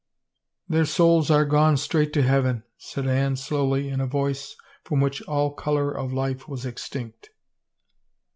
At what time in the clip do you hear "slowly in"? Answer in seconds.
3.35-4.01